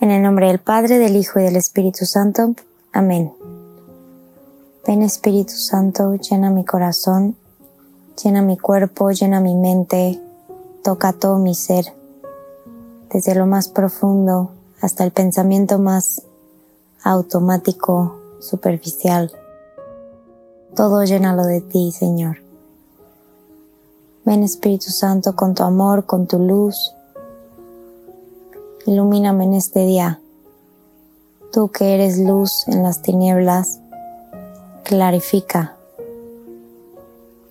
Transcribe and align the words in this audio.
En 0.00 0.10
el 0.10 0.22
nombre 0.22 0.46
del 0.46 0.60
Padre, 0.60 0.98
del 0.98 1.14
Hijo 1.14 1.40
y 1.40 1.42
del 1.42 1.56
Espíritu 1.56 2.06
Santo. 2.06 2.54
Amén. 2.90 3.34
Ven 4.86 5.02
Espíritu 5.02 5.52
Santo, 5.52 6.14
llena 6.14 6.48
mi 6.48 6.64
corazón, 6.64 7.36
llena 8.22 8.40
mi 8.40 8.56
cuerpo, 8.56 9.10
llena 9.10 9.40
mi 9.40 9.54
mente, 9.54 10.18
toca 10.82 11.12
todo 11.12 11.36
mi 11.36 11.54
ser, 11.54 11.84
desde 13.12 13.34
lo 13.34 13.44
más 13.44 13.68
profundo 13.68 14.52
hasta 14.80 15.04
el 15.04 15.10
pensamiento 15.10 15.78
más 15.78 16.22
automático, 17.02 18.18
superficial. 18.40 19.30
Todo 20.74 21.04
llénalo 21.04 21.44
de 21.44 21.60
ti, 21.60 21.92
Señor. 21.92 22.38
Ven 24.24 24.44
Espíritu 24.44 24.90
Santo 24.92 25.36
con 25.36 25.54
tu 25.54 25.62
amor, 25.62 26.06
con 26.06 26.26
tu 26.26 26.38
luz. 26.38 26.94
Ilumíname 28.86 29.44
en 29.44 29.54
este 29.54 29.84
día. 29.84 30.20
Tú 31.52 31.68
que 31.68 31.94
eres 31.94 32.18
luz 32.18 32.66
en 32.66 32.82
las 32.82 33.02
tinieblas, 33.02 33.80
clarifica. 34.84 35.76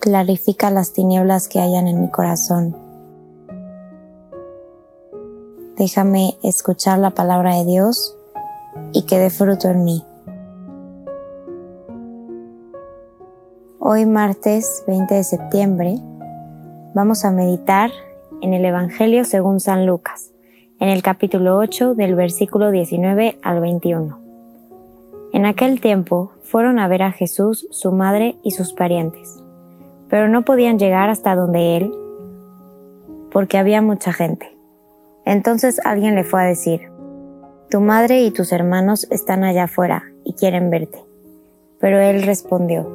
Clarifica 0.00 0.70
las 0.70 0.92
tinieblas 0.92 1.46
que 1.46 1.60
hayan 1.60 1.86
en 1.86 2.00
mi 2.00 2.10
corazón. 2.10 2.76
Déjame 5.76 6.36
escuchar 6.42 6.98
la 6.98 7.10
palabra 7.10 7.54
de 7.56 7.64
Dios 7.64 8.16
y 8.92 9.02
que 9.02 9.18
dé 9.18 9.30
fruto 9.30 9.68
en 9.68 9.84
mí. 9.84 10.04
Hoy 13.78 14.04
martes 14.04 14.84
20 14.86 15.14
de 15.14 15.24
septiembre 15.24 15.98
vamos 16.92 17.24
a 17.24 17.30
meditar 17.30 17.90
en 18.42 18.52
el 18.52 18.64
Evangelio 18.64 19.24
según 19.24 19.60
San 19.60 19.86
Lucas, 19.86 20.30
en 20.80 20.88
el 20.88 21.02
capítulo 21.02 21.58
8 21.58 21.94
del 21.94 22.14
versículo 22.14 22.70
19 22.70 23.38
al 23.42 23.60
21. 23.60 24.18
En 25.34 25.44
aquel 25.44 25.78
tiempo 25.78 26.32
fueron 26.42 26.78
a 26.78 26.88
ver 26.88 27.02
a 27.02 27.12
Jesús, 27.12 27.68
su 27.70 27.92
madre 27.92 28.36
y 28.42 28.52
sus 28.52 28.72
parientes, 28.72 29.42
pero 30.08 30.28
no 30.28 30.42
podían 30.42 30.78
llegar 30.78 31.10
hasta 31.10 31.36
donde 31.36 31.76
él 31.76 31.94
porque 33.30 33.58
había 33.58 33.82
mucha 33.82 34.14
gente. 34.14 34.56
Entonces 35.26 35.80
alguien 35.84 36.14
le 36.14 36.24
fue 36.24 36.42
a 36.42 36.46
decir, 36.46 36.88
Tu 37.68 37.82
madre 37.82 38.22
y 38.22 38.30
tus 38.30 38.50
hermanos 38.50 39.06
están 39.10 39.44
allá 39.44 39.64
afuera 39.64 40.04
y 40.24 40.32
quieren 40.32 40.70
verte. 40.70 41.04
Pero 41.78 42.00
él 42.00 42.22
respondió, 42.22 42.88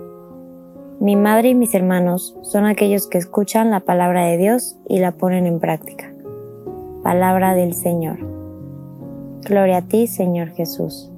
mi 0.99 1.16
madre 1.16 1.49
y 1.49 1.55
mis 1.55 1.75
hermanos 1.75 2.36
son 2.42 2.66
aquellos 2.66 3.08
que 3.08 3.20
escuchan 3.20 3.70
la 3.70 3.81
palabra 3.81 4.25
de 4.25 4.38
Dios 4.38 4.75
y 4.89 4.99
la 4.99 5.11
ponen 5.11 5.45
en 5.45 5.59
práctica. 5.59 6.14
Palabra 7.06 7.53
del 7.53 7.75
Señor. 7.75 8.17
Gloria 9.44 9.78
a 9.78 9.81
ti, 9.84 10.08
Señor 10.08 10.48
Jesús. 10.53 11.11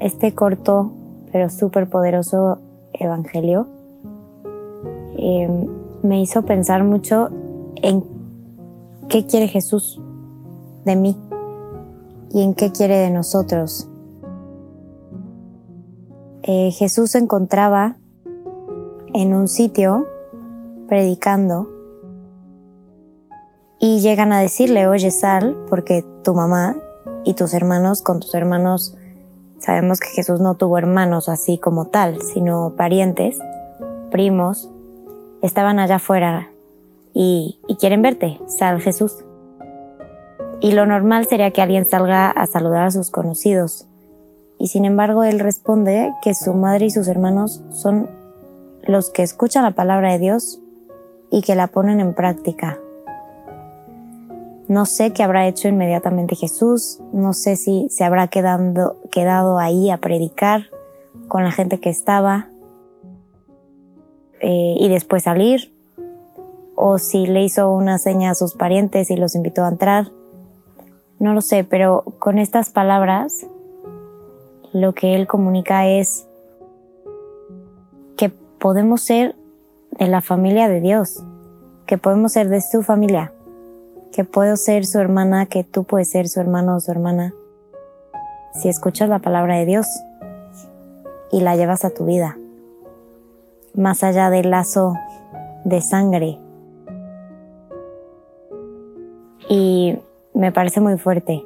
Este 0.00 0.34
corto 0.34 0.92
pero 1.32 1.48
súper 1.48 1.88
poderoso 1.88 2.58
evangelio 2.92 3.68
eh, 5.16 5.48
me 6.02 6.20
hizo 6.20 6.42
pensar 6.42 6.84
mucho 6.84 7.30
en 7.76 8.04
qué 9.08 9.24
quiere 9.24 9.48
Jesús 9.48 9.98
de 10.84 10.96
mí 10.96 11.16
y 12.34 12.42
en 12.42 12.52
qué 12.52 12.70
quiere 12.70 12.98
de 12.98 13.08
nosotros 13.08 13.88
eh, 16.42 16.70
Jesús 16.70 17.12
se 17.12 17.18
encontraba 17.18 17.96
en 19.14 19.32
un 19.32 19.48
sitio 19.48 20.04
predicando 20.86 21.73
y 23.84 24.00
llegan 24.00 24.32
a 24.32 24.40
decirle, 24.40 24.86
oye, 24.86 25.10
sal, 25.10 25.54
porque 25.68 26.06
tu 26.22 26.32
mamá 26.32 26.74
y 27.22 27.34
tus 27.34 27.52
hermanos, 27.52 28.00
con 28.00 28.18
tus 28.18 28.34
hermanos, 28.34 28.96
sabemos 29.58 30.00
que 30.00 30.08
Jesús 30.08 30.40
no 30.40 30.54
tuvo 30.54 30.78
hermanos 30.78 31.28
así 31.28 31.58
como 31.58 31.88
tal, 31.88 32.22
sino 32.22 32.72
parientes, 32.78 33.38
primos, 34.10 34.70
estaban 35.42 35.78
allá 35.78 35.96
afuera 35.96 36.48
y, 37.12 37.60
y 37.68 37.76
quieren 37.76 38.00
verte, 38.00 38.40
sal 38.46 38.80
Jesús. 38.80 39.22
Y 40.60 40.72
lo 40.72 40.86
normal 40.86 41.26
sería 41.26 41.50
que 41.50 41.60
alguien 41.60 41.86
salga 41.86 42.30
a 42.30 42.46
saludar 42.46 42.86
a 42.86 42.90
sus 42.90 43.10
conocidos, 43.10 43.86
y 44.58 44.68
sin 44.68 44.86
embargo 44.86 45.24
él 45.24 45.40
responde 45.40 46.10
que 46.22 46.34
su 46.34 46.54
madre 46.54 46.86
y 46.86 46.90
sus 46.90 47.06
hermanos 47.06 47.62
son 47.70 48.08
los 48.82 49.10
que 49.10 49.22
escuchan 49.22 49.62
la 49.62 49.72
palabra 49.72 50.12
de 50.12 50.20
Dios 50.20 50.58
y 51.30 51.42
que 51.42 51.54
la 51.54 51.66
ponen 51.66 52.00
en 52.00 52.14
práctica. 52.14 52.78
No 54.68 54.86
sé 54.86 55.12
qué 55.12 55.22
habrá 55.22 55.46
hecho 55.46 55.68
inmediatamente 55.68 56.36
Jesús, 56.36 57.00
no 57.12 57.34
sé 57.34 57.56
si 57.56 57.88
se 57.90 58.04
habrá 58.04 58.28
quedado, 58.28 58.96
quedado 59.10 59.58
ahí 59.58 59.90
a 59.90 59.98
predicar 59.98 60.70
con 61.28 61.44
la 61.44 61.52
gente 61.52 61.80
que 61.80 61.90
estaba 61.90 62.48
eh, 64.40 64.76
y 64.78 64.88
después 64.88 65.24
salir, 65.24 65.74
o 66.76 66.98
si 66.98 67.26
le 67.26 67.44
hizo 67.44 67.70
una 67.70 67.98
seña 67.98 68.30
a 68.30 68.34
sus 68.34 68.54
parientes 68.54 69.10
y 69.10 69.16
los 69.16 69.34
invitó 69.34 69.64
a 69.64 69.68
entrar. 69.68 70.12
No 71.18 71.34
lo 71.34 71.40
sé, 71.42 71.64
pero 71.64 72.02
con 72.18 72.38
estas 72.38 72.70
palabras 72.70 73.46
lo 74.72 74.92
que 74.92 75.14
él 75.14 75.26
comunica 75.26 75.86
es 75.88 76.26
que 78.16 78.30
podemos 78.30 79.02
ser 79.02 79.36
de 79.92 80.08
la 80.08 80.20
familia 80.20 80.68
de 80.68 80.80
Dios, 80.80 81.22
que 81.86 81.98
podemos 81.98 82.32
ser 82.32 82.48
de 82.48 82.60
su 82.60 82.82
familia, 82.82 83.32
que 84.14 84.22
puedo 84.22 84.56
ser 84.56 84.86
su 84.86 85.00
hermana, 85.00 85.46
que 85.46 85.64
tú 85.64 85.82
puedes 85.82 86.08
ser 86.08 86.28
su 86.28 86.38
hermano 86.38 86.76
o 86.76 86.80
su 86.80 86.92
hermana, 86.92 87.34
si 88.52 88.68
escuchas 88.68 89.08
la 89.08 89.18
palabra 89.18 89.56
de 89.56 89.66
Dios 89.66 89.88
y 91.32 91.40
la 91.40 91.56
llevas 91.56 91.84
a 91.84 91.90
tu 91.90 92.06
vida, 92.06 92.38
más 93.74 94.04
allá 94.04 94.30
del 94.30 94.50
lazo 94.50 94.94
de 95.64 95.80
sangre. 95.80 96.38
Y 99.48 99.98
me 100.32 100.52
parece 100.52 100.80
muy 100.80 100.96
fuerte 100.96 101.44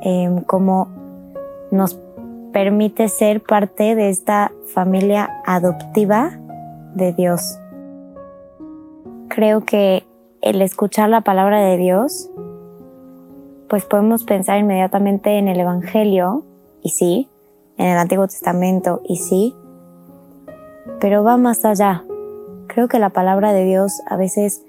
eh, 0.00 0.42
como 0.46 0.88
nos 1.70 2.00
permite 2.54 3.08
ser 3.08 3.42
parte 3.42 3.94
de 3.94 4.08
esta 4.08 4.52
familia 4.72 5.28
adoptiva 5.44 6.30
de 6.94 7.12
Dios. 7.12 7.58
Creo 9.28 9.66
que 9.66 10.04
el 10.44 10.60
escuchar 10.60 11.08
la 11.08 11.22
palabra 11.22 11.58
de 11.58 11.78
Dios, 11.78 12.30
pues 13.66 13.86
podemos 13.86 14.24
pensar 14.24 14.58
inmediatamente 14.58 15.38
en 15.38 15.48
el 15.48 15.58
Evangelio, 15.58 16.44
y 16.82 16.90
sí, 16.90 17.30
en 17.78 17.86
el 17.86 17.96
Antiguo 17.96 18.28
Testamento, 18.28 19.00
y 19.04 19.16
sí, 19.16 19.56
pero 21.00 21.24
va 21.24 21.38
más 21.38 21.64
allá. 21.64 22.04
Creo 22.66 22.88
que 22.88 22.98
la 22.98 23.08
palabra 23.08 23.54
de 23.54 23.64
Dios 23.64 24.02
a 24.06 24.18
veces 24.18 24.62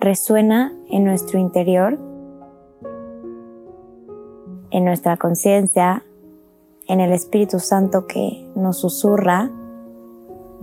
resuena 0.00 0.72
en 0.90 1.04
nuestro 1.04 1.38
interior, 1.38 1.96
en 4.72 4.84
nuestra 4.84 5.16
conciencia, 5.16 6.02
en 6.88 7.00
el 7.00 7.12
Espíritu 7.12 7.60
Santo 7.60 8.08
que 8.08 8.50
nos 8.56 8.80
susurra 8.80 9.48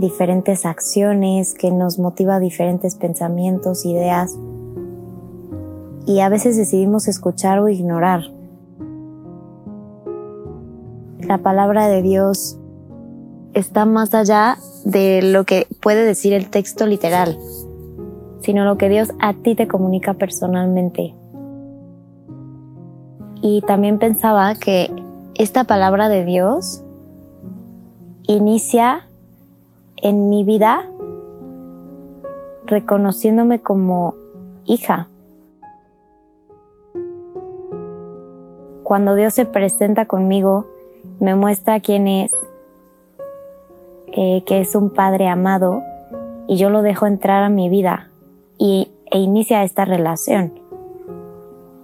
diferentes 0.01 0.65
acciones, 0.65 1.53
que 1.53 1.71
nos 1.71 1.99
motiva 1.99 2.39
diferentes 2.39 2.95
pensamientos, 2.95 3.85
ideas, 3.85 4.37
y 6.05 6.19
a 6.19 6.29
veces 6.29 6.57
decidimos 6.57 7.07
escuchar 7.07 7.59
o 7.59 7.69
ignorar. 7.69 8.23
La 11.19 11.37
palabra 11.37 11.87
de 11.87 12.01
Dios 12.01 12.57
está 13.53 13.85
más 13.85 14.13
allá 14.13 14.57
de 14.83 15.21
lo 15.21 15.45
que 15.45 15.67
puede 15.81 16.03
decir 16.03 16.33
el 16.33 16.49
texto 16.49 16.87
literal, 16.87 17.37
sino 18.41 18.65
lo 18.65 18.77
que 18.77 18.89
Dios 18.89 19.11
a 19.21 19.33
ti 19.35 19.55
te 19.55 19.67
comunica 19.67 20.15
personalmente. 20.15 21.15
Y 23.43 23.61
también 23.61 23.99
pensaba 23.99 24.55
que 24.55 24.91
esta 25.35 25.63
palabra 25.63 26.09
de 26.09 26.25
Dios 26.25 26.83
inicia 28.23 29.07
en 30.01 30.29
mi 30.29 30.43
vida 30.43 30.85
reconociéndome 32.65 33.61
como 33.61 34.15
hija. 34.65 35.07
cuando 38.91 39.15
Dios 39.15 39.33
se 39.33 39.45
presenta 39.45 40.05
conmigo, 40.05 40.67
me 41.21 41.33
muestra 41.33 41.79
quién 41.79 42.09
es, 42.09 42.33
eh, 44.07 44.43
que 44.45 44.59
es 44.59 44.75
un 44.75 44.89
Padre 44.89 45.29
amado, 45.29 45.81
y 46.45 46.57
yo 46.57 46.69
lo 46.69 46.81
dejo 46.81 47.07
entrar 47.07 47.41
a 47.41 47.47
mi 47.47 47.69
vida 47.69 48.09
y, 48.57 48.91
e 49.09 49.19
inicia 49.19 49.63
esta 49.63 49.85
relación. 49.85 50.59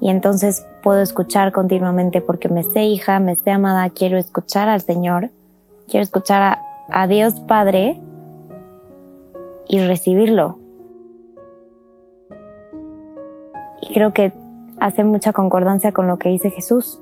Y 0.02 0.10
entonces 0.10 0.68
puedo 0.84 1.00
escuchar 1.02 1.54
continuamente 1.54 2.20
porque 2.20 2.50
me 2.50 2.60
esté 2.60 2.84
hija, 2.84 3.22
me 3.22 3.32
esté 3.32 3.52
amada, 3.52 3.90
quiero 3.90 4.18
escuchar 4.18 4.68
al 4.68 4.82
Señor, 4.82 5.30
quiero 5.88 6.04
escuchar 6.04 6.58
a 6.90 7.08
Dios 7.08 7.40
Padre 7.40 8.02
y 9.68 9.80
recibirlo. 9.80 10.60
Y 13.82 13.94
creo 13.94 14.14
que 14.14 14.34
hace 14.80 15.04
mucha 15.04 15.34
concordancia 15.34 15.92
con 15.92 16.08
lo 16.08 16.18
que 16.18 16.30
dice 16.30 16.50
Jesús. 16.50 17.00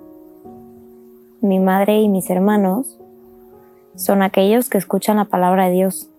Mi 1.42 1.60
madre 1.60 2.00
y 2.00 2.10
mis 2.10 2.30
hermanos 2.30 2.98
son 3.96 4.22
aquellos 4.22 4.70
que 4.70 4.78
escuchan 4.78 5.18
la 5.18 5.26
palabra 5.26 5.66
de 5.66 5.72
Dios. 5.72 6.10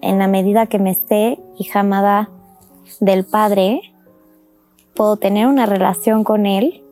En 0.00 0.18
la 0.18 0.28
medida 0.28 0.66
que 0.66 0.78
me 0.78 0.90
esté 0.90 1.38
hija 1.58 1.80
amada 1.80 2.30
del 3.00 3.24
Padre, 3.24 3.80
puedo 4.94 5.16
tener 5.16 5.46
una 5.46 5.66
relación 5.66 6.24
con 6.24 6.46
Él, 6.46 6.82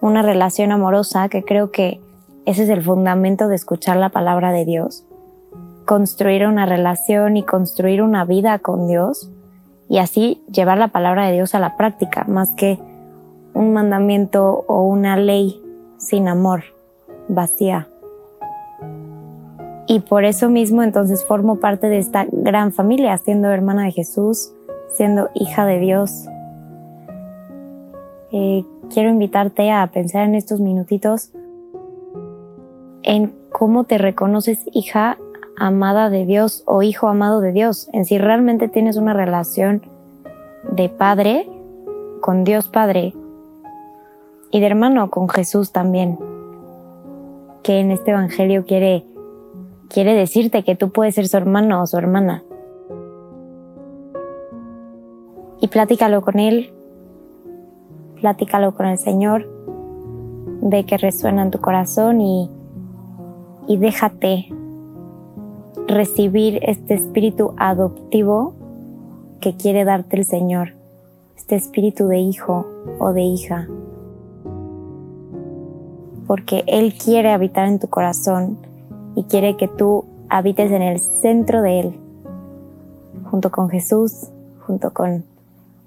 una 0.00 0.22
relación 0.22 0.72
amorosa, 0.72 1.28
que 1.28 1.44
creo 1.44 1.70
que 1.70 2.00
ese 2.46 2.64
es 2.64 2.68
el 2.68 2.82
fundamento 2.82 3.48
de 3.48 3.54
escuchar 3.54 3.96
la 3.96 4.08
palabra 4.08 4.52
de 4.52 4.64
Dios. 4.64 5.04
Construir 5.90 6.46
una 6.46 6.66
relación 6.66 7.36
y 7.36 7.42
construir 7.42 8.00
una 8.00 8.24
vida 8.24 8.60
con 8.60 8.86
Dios 8.86 9.28
y 9.88 9.98
así 9.98 10.40
llevar 10.48 10.78
la 10.78 10.86
palabra 10.86 11.26
de 11.26 11.32
Dios 11.32 11.56
a 11.56 11.58
la 11.58 11.76
práctica, 11.76 12.22
más 12.28 12.52
que 12.52 12.78
un 13.54 13.72
mandamiento 13.72 14.64
o 14.68 14.84
una 14.84 15.16
ley 15.16 15.60
sin 15.98 16.28
amor, 16.28 16.62
vacía. 17.26 17.88
Y 19.88 19.98
por 19.98 20.24
eso 20.24 20.48
mismo 20.48 20.84
entonces 20.84 21.24
formo 21.26 21.56
parte 21.56 21.88
de 21.88 21.98
esta 21.98 22.24
gran 22.30 22.70
familia, 22.70 23.18
siendo 23.18 23.50
hermana 23.50 23.82
de 23.82 23.90
Jesús, 23.90 24.52
siendo 24.92 25.28
hija 25.34 25.66
de 25.66 25.80
Dios. 25.80 26.28
Eh, 28.30 28.64
quiero 28.94 29.10
invitarte 29.10 29.72
a 29.72 29.84
pensar 29.88 30.22
en 30.22 30.36
estos 30.36 30.60
minutitos 30.60 31.32
en 33.02 33.34
cómo 33.50 33.82
te 33.82 33.98
reconoces 33.98 34.60
hija 34.72 35.18
amada 35.60 36.08
de 36.08 36.24
Dios 36.24 36.62
o 36.64 36.82
hijo 36.82 37.06
amado 37.06 37.40
de 37.40 37.52
Dios, 37.52 37.90
en 37.92 38.06
si 38.06 38.16
realmente 38.16 38.66
tienes 38.66 38.96
una 38.96 39.12
relación 39.12 39.82
de 40.72 40.88
padre 40.88 41.48
con 42.22 42.44
Dios 42.44 42.68
Padre 42.68 43.14
y 44.50 44.60
de 44.60 44.66
hermano 44.66 45.10
con 45.10 45.28
Jesús 45.28 45.70
también, 45.70 46.18
que 47.62 47.78
en 47.78 47.90
este 47.90 48.10
Evangelio 48.12 48.64
quiere, 48.64 49.04
quiere 49.88 50.14
decirte 50.14 50.64
que 50.64 50.76
tú 50.76 50.90
puedes 50.90 51.14
ser 51.14 51.28
su 51.28 51.36
hermano 51.36 51.82
o 51.82 51.86
su 51.86 51.98
hermana. 51.98 52.42
Y 55.60 55.68
platícalo 55.68 56.22
con 56.22 56.38
Él, 56.38 56.72
platícalo 58.18 58.74
con 58.74 58.86
el 58.86 58.96
Señor, 58.96 59.46
ve 60.62 60.84
que 60.86 60.96
resuena 60.96 61.42
en 61.42 61.50
tu 61.50 61.60
corazón 61.60 62.22
y, 62.22 62.50
y 63.68 63.76
déjate 63.76 64.54
recibir 65.90 66.60
este 66.62 66.94
espíritu 66.94 67.54
adoptivo 67.56 68.54
que 69.40 69.56
quiere 69.56 69.84
darte 69.84 70.16
el 70.16 70.24
Señor, 70.24 70.74
este 71.36 71.56
espíritu 71.56 72.06
de 72.06 72.18
hijo 72.18 72.66
o 72.98 73.12
de 73.12 73.22
hija. 73.22 73.68
Porque 76.26 76.62
Él 76.66 76.94
quiere 76.94 77.32
habitar 77.32 77.66
en 77.66 77.80
tu 77.80 77.88
corazón 77.88 78.58
y 79.16 79.24
quiere 79.24 79.56
que 79.56 79.66
tú 79.66 80.04
habites 80.28 80.70
en 80.70 80.82
el 80.82 81.00
centro 81.00 81.60
de 81.62 81.80
Él, 81.80 81.94
junto 83.30 83.50
con 83.50 83.68
Jesús, 83.68 84.28
junto 84.66 84.92
con 84.92 85.24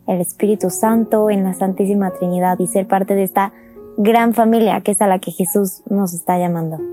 el 0.05 0.19
Espíritu 0.19 0.69
Santo 0.69 1.29
en 1.29 1.45
la 1.45 1.53
Santísima 1.53 2.11
Trinidad 2.11 2.59
y 2.59 2.67
ser 2.67 2.87
parte 2.87 3.15
de 3.15 3.23
esta 3.23 3.53
gran 3.95 4.33
familia 4.33 4.81
que 4.81 4.91
es 4.91 5.01
a 5.01 5.07
la 5.07 5.19
que 5.19 5.31
Jesús 5.31 5.81
nos 5.89 6.13
está 6.13 6.37
llamando. 6.37 6.92